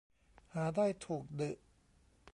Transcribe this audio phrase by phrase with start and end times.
[0.53, 1.49] หาได้ถูกดึ